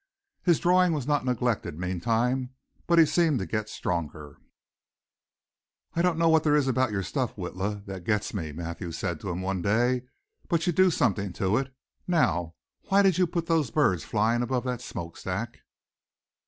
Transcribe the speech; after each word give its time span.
His 0.41 0.59
drawing 0.59 0.93
was 0.93 1.05
not 1.05 1.25
neglected 1.25 1.77
meantime, 1.77 2.49
but 2.87 3.07
seemed 3.07 3.37
to 3.37 3.45
get 3.45 3.69
stronger. 3.69 4.37
"I 5.95 6.01
don't 6.01 6.17
know 6.17 6.27
what 6.27 6.43
there 6.43 6.55
is 6.55 6.67
about 6.67 6.91
your 6.91 7.03
stuff, 7.03 7.35
Witla, 7.35 7.85
that 7.85 8.03
gets 8.03 8.33
me," 8.33 8.51
Mathews 8.51 8.97
said 8.97 9.19
to 9.19 9.29
him 9.29 9.43
one 9.43 9.61
day, 9.61 10.07
"but 10.47 10.65
you 10.65 10.73
do 10.73 10.89
something 10.89 11.33
to 11.33 11.55
it. 11.57 11.71
Now 12.07 12.55
why 12.89 13.03
did 13.03 13.19
you 13.19 13.27
put 13.27 13.45
those 13.45 13.69
birds 13.69 14.03
flying 14.03 14.41
above 14.41 14.63
that 14.63 14.81
smokestack?" 14.81 15.59